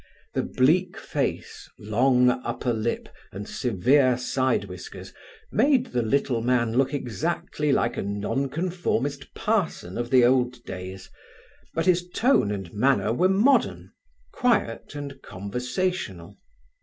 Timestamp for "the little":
5.91-6.41